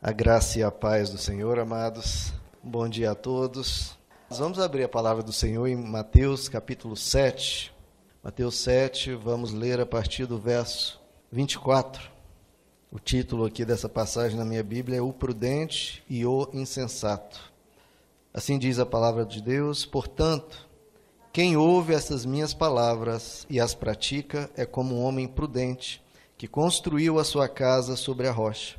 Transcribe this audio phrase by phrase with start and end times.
[0.00, 2.32] A graça e a paz do Senhor, amados.
[2.62, 3.98] Bom dia a todos.
[4.30, 7.74] Nós vamos abrir a palavra do Senhor em Mateus capítulo 7.
[8.22, 11.00] Mateus 7, vamos ler a partir do verso
[11.32, 12.12] 24.
[12.92, 17.52] O título aqui dessa passagem na minha Bíblia é O Prudente e o Insensato.
[18.32, 20.68] Assim diz a palavra de Deus: Portanto,
[21.32, 26.00] quem ouve essas minhas palavras e as pratica é como um homem prudente
[26.36, 28.78] que construiu a sua casa sobre a rocha.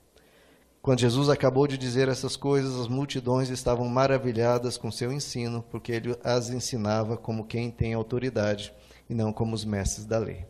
[0.81, 5.91] Quando Jesus acabou de dizer essas coisas, as multidões estavam maravilhadas com seu ensino, porque
[5.91, 8.73] ele as ensinava como quem tem autoridade
[9.07, 10.43] e não como os mestres da lei.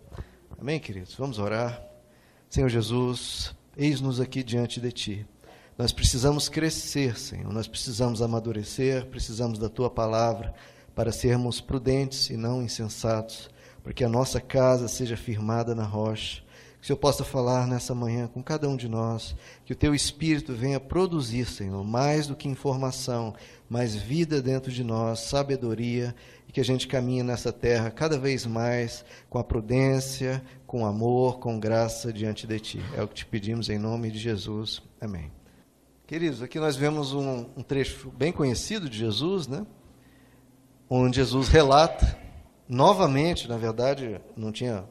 [0.57, 1.15] Amém, queridos?
[1.15, 1.83] Vamos orar.
[2.49, 5.27] Senhor Jesus, eis-nos aqui diante de Ti.
[5.77, 10.53] Nós precisamos crescer, Senhor, nós precisamos amadurecer, precisamos da Tua palavra
[10.95, 13.49] para sermos prudentes e não insensatos,
[13.83, 16.41] para que a nossa casa seja firmada na rocha
[16.81, 19.93] que o Senhor possa falar nessa manhã com cada um de nós, que o teu
[19.93, 23.35] espírito venha produzir, Senhor, mais do que informação,
[23.69, 26.15] mais vida dentro de nós, sabedoria,
[26.49, 31.37] e que a gente caminhe nessa terra cada vez mais com a prudência, com amor,
[31.37, 32.81] com graça diante de ti.
[32.97, 34.81] É o que te pedimos em nome de Jesus.
[34.99, 35.31] Amém.
[36.07, 39.67] Queridos, aqui nós vemos um, um trecho bem conhecido de Jesus, né?
[40.89, 42.17] Onde Jesus relata
[42.67, 44.83] novamente, na verdade, não tinha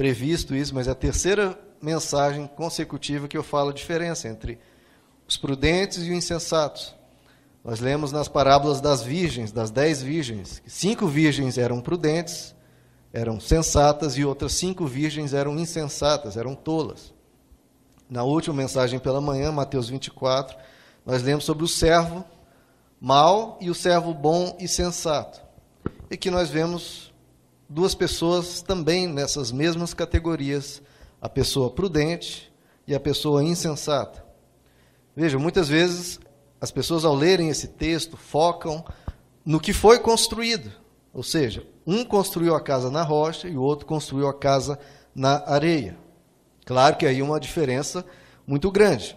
[0.00, 4.58] previsto isso, mas é a terceira mensagem consecutiva que eu falo a diferença entre
[5.28, 6.94] os prudentes e os insensatos.
[7.62, 12.54] Nós lemos nas parábolas das virgens, das dez virgens, que cinco virgens eram prudentes,
[13.12, 17.12] eram sensatas, e outras cinco virgens eram insensatas, eram tolas.
[18.08, 20.56] Na última mensagem pela manhã, Mateus 24,
[21.04, 22.24] nós lemos sobre o servo
[22.98, 25.42] mau e o servo bom e sensato.
[26.10, 27.09] E que nós vemos
[27.70, 30.82] duas pessoas também nessas mesmas categorias,
[31.22, 32.52] a pessoa prudente
[32.84, 34.24] e a pessoa insensata.
[35.14, 36.18] Veja, muitas vezes
[36.60, 38.84] as pessoas ao lerem esse texto focam
[39.44, 40.72] no que foi construído,
[41.14, 44.76] ou seja, um construiu a casa na rocha e o outro construiu a casa
[45.14, 45.96] na areia.
[46.66, 48.04] Claro que aí uma diferença
[48.44, 49.16] muito grande.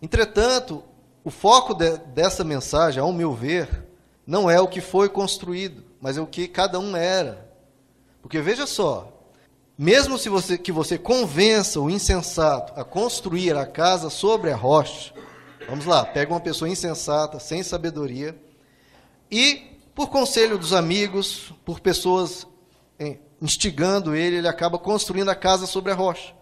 [0.00, 0.84] Entretanto,
[1.24, 3.86] o foco de, dessa mensagem, ao meu ver,
[4.26, 7.51] não é o que foi construído, mas é o que cada um era.
[8.22, 9.12] Porque veja só,
[9.76, 15.12] mesmo se você, que você convença o insensato a construir a casa sobre a rocha,
[15.68, 18.40] vamos lá, pega uma pessoa insensata, sem sabedoria,
[19.30, 22.46] e por conselho dos amigos, por pessoas
[23.42, 26.32] instigando ele, ele acaba construindo a casa sobre a rocha.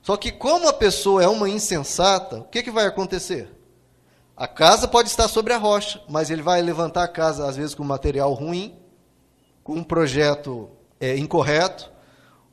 [0.00, 3.52] Só que como a pessoa é uma insensata, o que, que vai acontecer?
[4.36, 7.74] A casa pode estar sobre a rocha, mas ele vai levantar a casa, às vezes,
[7.74, 8.78] com material ruim,
[9.64, 10.70] com um projeto
[11.00, 11.90] é, incorreto,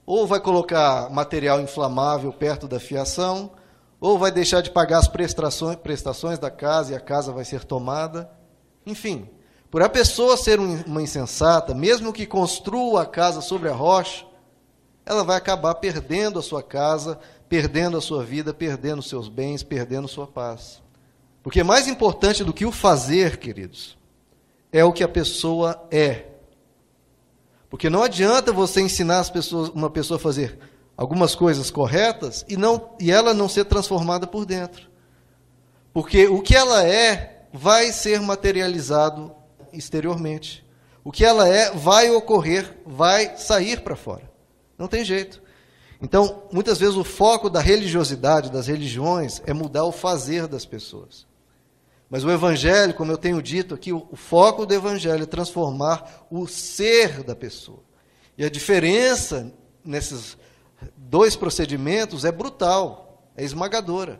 [0.05, 3.51] ou vai colocar material inflamável perto da fiação,
[3.99, 7.63] ou vai deixar de pagar as prestações, prestações da casa e a casa vai ser
[7.63, 8.29] tomada.
[8.85, 9.27] Enfim,
[9.71, 14.25] por a pessoa ser uma insensata, mesmo que construa a casa sobre a rocha,
[15.05, 17.19] ela vai acabar perdendo a sua casa,
[17.49, 20.81] perdendo a sua vida, perdendo seus bens, perdendo sua paz.
[21.43, 23.97] Porque mais importante do que o fazer, queridos,
[24.71, 26.25] é o que a pessoa é.
[27.75, 30.57] Porque não adianta você ensinar as pessoas, uma pessoa a fazer
[30.95, 34.89] algumas coisas corretas e, não, e ela não ser transformada por dentro.
[35.93, 39.35] Porque o que ela é vai ser materializado
[39.73, 40.65] exteriormente.
[41.03, 44.31] O que ela é vai ocorrer, vai sair para fora.
[44.77, 45.43] Não tem jeito.
[46.01, 51.27] Então, muitas vezes o foco da religiosidade, das religiões, é mudar o fazer das pessoas.
[52.09, 56.25] Mas o Evangelho, como eu tenho dito aqui, o, o foco do Evangelho é transformar
[56.29, 57.83] o ser da pessoa.
[58.37, 59.51] E a diferença
[59.83, 60.37] nesses
[60.95, 64.19] dois procedimentos é brutal, é esmagadora.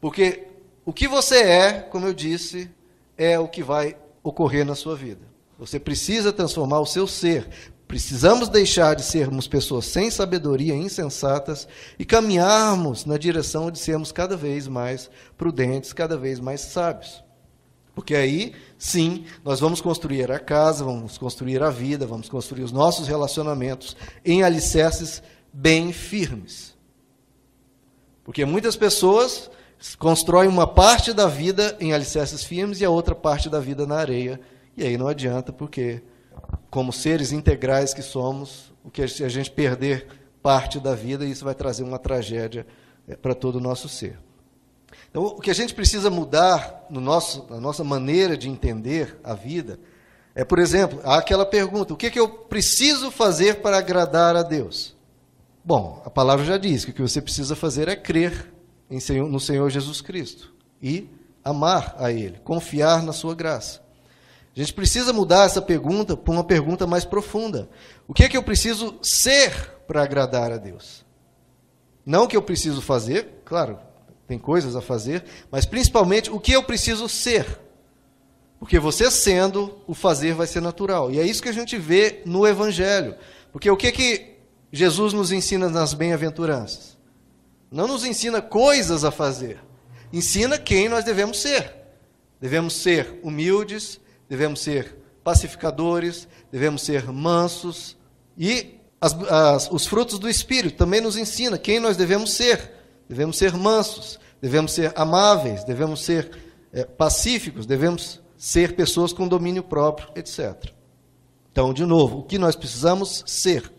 [0.00, 0.46] Porque
[0.84, 2.70] o que você é, como eu disse,
[3.16, 5.26] é o que vai ocorrer na sua vida.
[5.58, 7.48] Você precisa transformar o seu ser,
[7.88, 11.66] Precisamos deixar de sermos pessoas sem sabedoria, insensatas,
[11.98, 17.24] e caminharmos na direção de sermos cada vez mais prudentes, cada vez mais sábios.
[17.94, 22.70] Porque aí, sim, nós vamos construir a casa, vamos construir a vida, vamos construir os
[22.70, 26.76] nossos relacionamentos em alicerces bem firmes.
[28.22, 29.50] Porque muitas pessoas
[29.98, 33.96] constrói uma parte da vida em alicerces firmes e a outra parte da vida na
[33.96, 34.38] areia.
[34.76, 36.02] E aí não adianta, porque,
[36.70, 40.06] como seres integrais que somos, o que a gente perder
[40.42, 42.66] parte da vida, isso vai trazer uma tragédia
[43.06, 44.18] é, para todo o nosso ser.
[45.10, 49.34] Então, o que a gente precisa mudar no nosso, na nossa maneira de entender a
[49.34, 49.78] vida
[50.38, 54.44] é, por exemplo, aquela pergunta: o que, é que eu preciso fazer para agradar a
[54.44, 54.94] Deus?
[55.64, 58.54] Bom, a palavra já diz que o que você precisa fazer é crer
[59.00, 61.10] Senhor, no Senhor Jesus Cristo e
[61.42, 63.80] amar a Ele, confiar na Sua graça.
[64.56, 67.68] A gente precisa mudar essa pergunta para uma pergunta mais profunda:
[68.06, 69.52] o que é que eu preciso ser
[69.86, 71.04] para agradar a Deus?
[72.04, 73.78] Não o que eu preciso fazer, claro,
[74.26, 77.60] tem coisas a fazer, mas principalmente o que eu preciso ser.
[78.58, 81.10] Porque você sendo, o fazer vai ser natural.
[81.10, 83.14] E é isso que a gente vê no Evangelho.
[83.52, 84.36] Porque o que, que
[84.72, 86.96] Jesus nos ensina nas bem-aventuranças?
[87.70, 89.60] Não nos ensina coisas a fazer,
[90.12, 91.74] ensina quem nós devemos ser.
[92.40, 97.96] Devemos ser humildes, devemos ser pacificadores, devemos ser mansos.
[98.36, 102.72] E as, as, os frutos do Espírito também nos ensina quem nós devemos ser.
[103.08, 106.30] Devemos ser mansos, devemos ser amáveis, devemos ser
[106.72, 110.72] é, pacíficos, devemos ser pessoas com domínio próprio, etc.
[111.50, 113.72] Então, de novo, o que nós precisamos ser?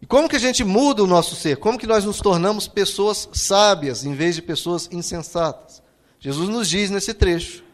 [0.00, 1.56] E como que a gente muda o nosso ser?
[1.56, 5.82] Como que nós nos tornamos pessoas sábias em vez de pessoas insensatas?
[6.20, 7.64] Jesus nos diz nesse trecho: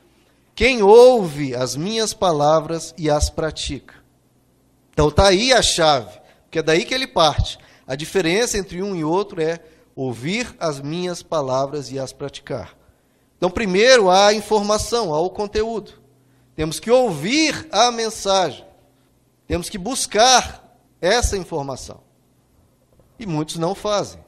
[0.55, 3.95] quem ouve as minhas palavras e as pratica.
[4.93, 7.59] Então está aí a chave, porque é daí que ele parte.
[7.87, 9.61] A diferença entre um e outro é
[9.95, 12.77] ouvir as minhas palavras e as praticar.
[13.37, 15.93] Então, primeiro há a informação, há o conteúdo.
[16.57, 18.65] Temos que ouvir a mensagem.
[19.47, 22.01] Temos que buscar essa informação.
[23.19, 24.25] E muitos não fazem.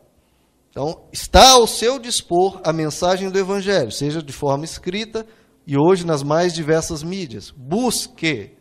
[0.71, 5.27] Então, está ao seu dispor a mensagem do Evangelho, seja de forma escrita
[5.67, 7.51] e hoje nas mais diversas mídias.
[7.51, 8.53] Busque.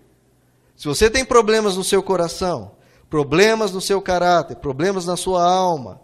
[0.76, 2.72] Se você tem problemas no seu coração,
[3.10, 6.02] problemas no seu caráter, problemas na sua alma,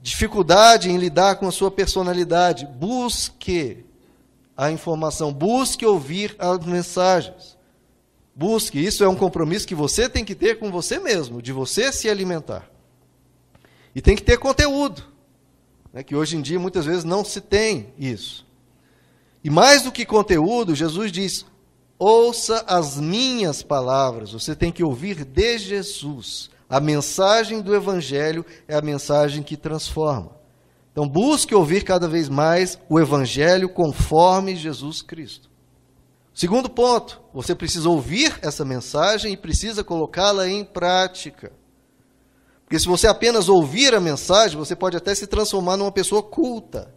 [0.00, 3.84] dificuldade em lidar com a sua personalidade, busque
[4.56, 7.56] a informação, busque ouvir as mensagens.
[8.34, 11.92] Busque, isso é um compromisso que você tem que ter com você mesmo, de você
[11.92, 12.70] se alimentar.
[13.94, 15.02] E tem que ter conteúdo,
[15.92, 18.47] né, que hoje em dia muitas vezes não se tem isso.
[19.42, 21.46] E mais do que conteúdo, Jesus diz:
[21.98, 26.50] ouça as minhas palavras, você tem que ouvir de Jesus.
[26.68, 30.36] A mensagem do Evangelho é a mensagem que transforma.
[30.92, 35.48] Então, busque ouvir cada vez mais o Evangelho conforme Jesus Cristo.
[36.34, 41.52] Segundo ponto, você precisa ouvir essa mensagem e precisa colocá-la em prática.
[42.64, 46.94] Porque se você apenas ouvir a mensagem, você pode até se transformar numa pessoa culta,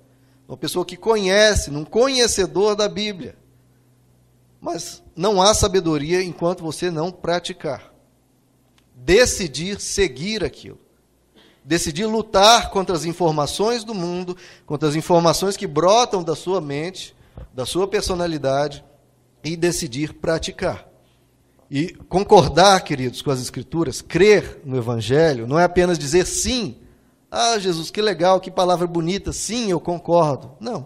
[0.47, 3.37] uma pessoa que conhece, num conhecedor da Bíblia.
[4.59, 7.93] Mas não há sabedoria enquanto você não praticar.
[8.95, 10.79] Decidir seguir aquilo
[11.63, 14.35] decidir lutar contra as informações do mundo,
[14.65, 17.15] contra as informações que brotam da sua mente,
[17.53, 18.83] da sua personalidade,
[19.43, 20.87] e decidir praticar.
[21.69, 26.77] E concordar, queridos, com as Escrituras, crer no Evangelho, não é apenas dizer sim.
[27.31, 30.51] Ah, Jesus, que legal, que palavra bonita, sim, eu concordo.
[30.59, 30.85] Não.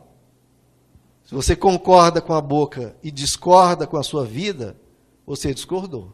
[1.26, 4.78] Se você concorda com a boca e discorda com a sua vida,
[5.26, 6.14] você discordou.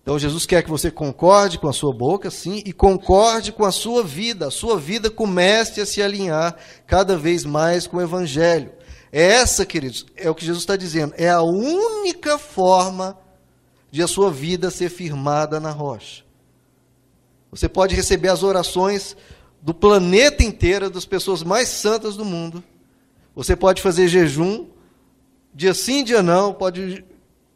[0.00, 3.72] Então Jesus quer que você concorde com a sua boca, sim, e concorde com a
[3.72, 4.46] sua vida.
[4.46, 8.72] A sua vida comece a se alinhar cada vez mais com o Evangelho.
[9.10, 13.18] É essa, queridos, é o que Jesus está dizendo, é a única forma
[13.90, 16.25] de a sua vida ser firmada na rocha.
[17.56, 19.16] Você pode receber as orações
[19.62, 22.62] do planeta inteiro, das pessoas mais santas do mundo.
[23.34, 24.66] Você pode fazer jejum,
[25.54, 27.04] dia sim, dia não, pode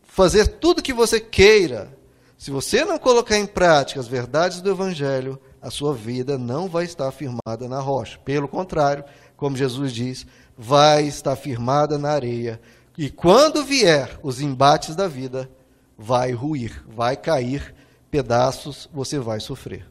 [0.03, 2.01] fazer tudo que você queira
[2.41, 6.87] se você não colocar em prática as verdades do Evangelho, a sua vida não vai
[6.87, 8.19] estar firmada na rocha.
[8.25, 9.05] Pelo contrário,
[9.37, 10.27] como Jesus diz,
[10.57, 12.59] vai estar firmada na areia.
[12.97, 15.51] E quando vier os embates da vida,
[15.99, 17.75] vai ruir, vai cair
[18.11, 19.87] pedaços, você vai sofrer.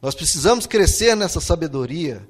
[0.00, 2.26] Nós precisamos crescer nessa sabedoria,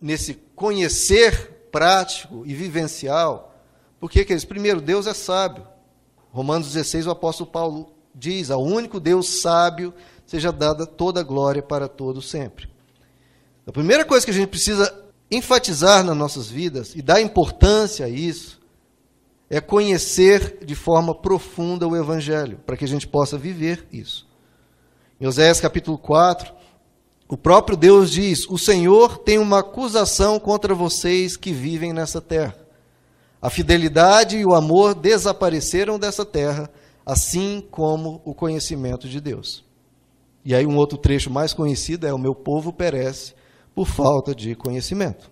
[0.00, 3.54] nesse conhecer prático e vivencial.
[4.00, 5.66] Porque, queridos, primeiro, Deus é sábio.
[6.30, 9.94] Romanos 16, o apóstolo Paulo diz: ao único Deus sábio
[10.26, 12.68] seja dada toda a glória para todos sempre.
[13.66, 14.92] A primeira coisa que a gente precisa
[15.30, 18.60] enfatizar nas nossas vidas e dar importância a isso
[19.48, 24.25] é conhecer de forma profunda o Evangelho, para que a gente possa viver isso.
[25.18, 26.52] Em Oséias capítulo 4,
[27.26, 32.54] O próprio Deus diz: O Senhor tem uma acusação contra vocês que vivem nessa terra.
[33.40, 36.70] A fidelidade e o amor desapareceram dessa terra,
[37.04, 39.64] assim como o conhecimento de Deus.
[40.44, 43.32] E aí, um outro trecho mais conhecido é: O meu povo perece
[43.74, 45.30] por falta de conhecimento.